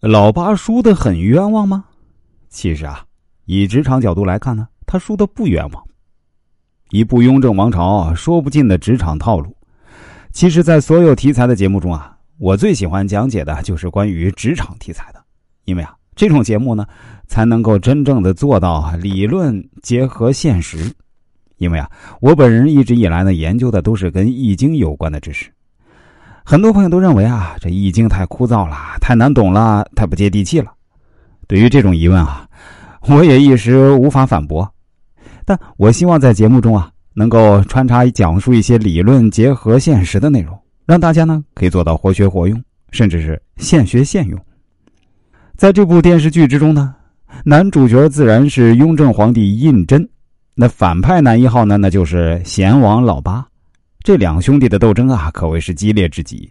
[0.00, 1.84] 老八输的很冤枉吗？
[2.48, 3.04] 其实啊，
[3.44, 5.84] 以职场角度来看呢，他输的不冤枉。
[6.88, 9.54] 一部《雍正王朝》说不尽的职场套路。
[10.32, 15.22] 其实，在所有题材的节目中啊，我最喜欢讲解的就是关于职场题材的，
[15.66, 16.86] 因为啊，这种节目呢，
[17.26, 20.90] 才能够真正的做到理论结合现实。
[21.58, 21.90] 因为啊，
[22.22, 25.52] 我本人一直以来呢，研究的都是跟《易经》有关的知识。
[26.44, 30.72] 很多朋友都认为啊，这《易经》太枯燥了，太难懂了，太不接地气了。
[31.46, 32.46] 对于这种疑问啊，
[33.08, 34.68] 我也一时无法反驳。
[35.44, 44.38] 但我希望在节目中啊，能够穿插讲述一些理论结合现实的内容，让大家呢可以做到活学活用，甚至是现学现用。
[45.56, 46.94] 在这部电视剧之中呢，
[47.44, 50.08] 男主角自然是雍正皇帝胤禛。
[50.54, 51.76] 那反派男一号呢？
[51.76, 53.46] 那就是贤王老八，
[54.02, 56.50] 这两兄弟的斗争啊，可谓是激烈至极。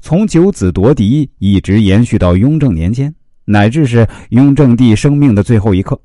[0.00, 5.98] 从九子夺嫡一直延续到雍正年间，乃至是雍正帝生命的最后一刻。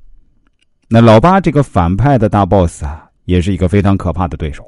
[0.89, 4.63] 那老八这个反派的大 boss 啊，也是一个非常可怕的对手。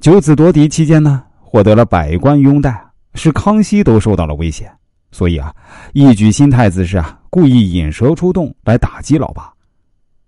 [0.00, 2.82] 九子夺嫡期间呢，获得了百官拥戴，
[3.14, 4.70] 使康熙都受到了威胁。
[5.12, 5.54] 所以啊，
[5.92, 9.52] 一举新太子是啊，故意引蛇出洞来打击老八。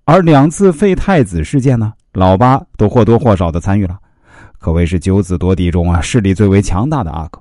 [0.05, 3.98] 而两次废太子事件呢，老八都或多或少的参与了，
[4.67, 7.41] 可谓是九子夺嫡中啊势力最为强大的阿哥。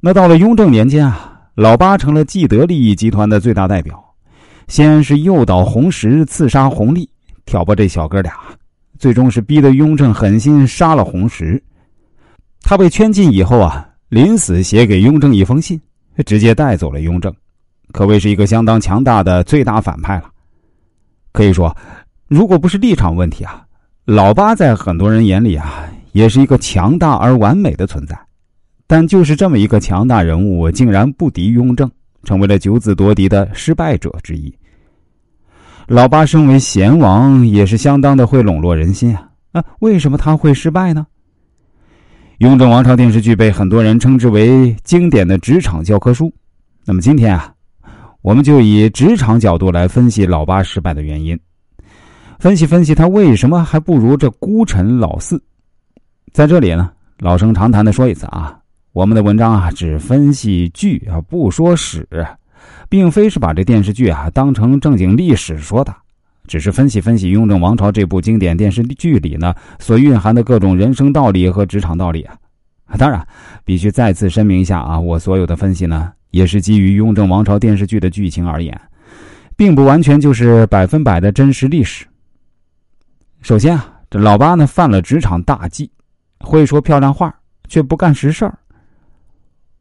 [0.00, 4.04] 那到了雍正年间啊，老八成了既得利益集团的最大代表，
[4.66, 7.08] 先是诱导弘时刺杀弘历，
[7.46, 8.34] 挑拨这小哥俩，
[8.98, 11.62] 最终是逼得雍正狠心杀了弘时。
[12.62, 15.80] 他被圈禁以后啊，临死写给雍正一封信，
[16.26, 17.32] 直接带走了雍正，
[17.92, 20.24] 可谓是一个相当强大的最大反派了。
[21.30, 21.72] 可以说，
[22.26, 23.63] 如果不是立场问题啊，
[24.04, 28.18] 老八在很多人眼里啊，也是一个强大而完美的存在。
[28.86, 31.90] 但就是这么一个强大人物，竟然不敌雍正，
[32.22, 34.54] 成为了九子夺嫡的失败者之一。
[35.86, 39.26] 老八身为贤王，也是相当的会笼络人心啊。
[39.52, 41.06] 啊，为什么他会失败呢？
[42.38, 46.30] 《雍正王朝》电视剧被很多人称之为经典的职场教科书。
[46.84, 47.50] 那么今天啊。
[48.20, 51.38] 我们就以职场角度来分析老八失败的原因，
[52.44, 55.42] 分析分析他为什么还不如这孤臣老四。
[56.30, 58.54] 在这里呢，老生常谈的说一次啊，
[58.92, 62.06] 我们的文章啊只分析剧啊，不说史，
[62.86, 65.96] 并非是把这电视剧啊当成正经历史说的，
[66.46, 72.36] 只是分析分析《雍正王朝》这部经典电视剧里呢所蕴含的各种人生道理和职场道理啊。
[72.98, 73.26] 当然，
[73.64, 76.12] 必须再次声明一下啊，我所有的分析呢。
[76.30, 78.78] 也是基于《雍正王朝》电视剧的剧情而言，
[79.56, 82.04] 并不完全就是百分百的真实历史。
[83.44, 85.90] 首先啊，这老八呢犯了职场大忌，
[86.40, 87.38] 会说漂亮话
[87.68, 88.58] 却不干实事儿。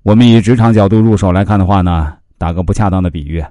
[0.01, 3.41] 我们以职场角度入手来看的话呢，打个不恰当的比喻，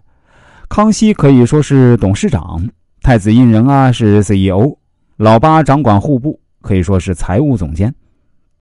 [0.69, 2.63] 康熙可以说是董事长，
[3.01, 4.77] 太子胤仁啊是 CEO，
[5.17, 7.91] 老八掌管户部，可以说是财务总监。